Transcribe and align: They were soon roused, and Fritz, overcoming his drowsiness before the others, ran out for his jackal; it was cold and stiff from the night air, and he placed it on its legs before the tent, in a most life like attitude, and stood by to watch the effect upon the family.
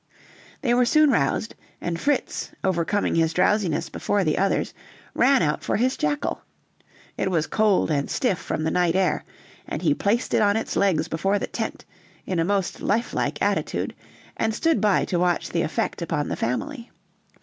They 0.63 0.73
were 0.73 0.83
soon 0.83 1.11
roused, 1.11 1.53
and 1.79 1.99
Fritz, 1.99 2.49
overcoming 2.63 3.13
his 3.13 3.33
drowsiness 3.33 3.87
before 3.87 4.23
the 4.23 4.35
others, 4.35 4.73
ran 5.13 5.43
out 5.43 5.63
for 5.63 5.75
his 5.75 5.95
jackal; 5.95 6.41
it 7.17 7.29
was 7.29 7.45
cold 7.45 7.91
and 7.91 8.09
stiff 8.09 8.39
from 8.39 8.63
the 8.63 8.71
night 8.71 8.95
air, 8.95 9.23
and 9.67 9.83
he 9.83 9.93
placed 9.93 10.33
it 10.33 10.41
on 10.41 10.57
its 10.57 10.75
legs 10.75 11.07
before 11.07 11.37
the 11.37 11.45
tent, 11.45 11.85
in 12.25 12.39
a 12.39 12.43
most 12.43 12.81
life 12.81 13.13
like 13.13 13.39
attitude, 13.43 13.93
and 14.37 14.55
stood 14.55 14.81
by 14.81 15.05
to 15.05 15.19
watch 15.19 15.49
the 15.51 15.61
effect 15.61 16.01
upon 16.01 16.29
the 16.29 16.35
family. 16.35 16.89